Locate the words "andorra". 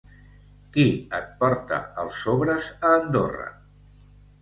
2.99-3.51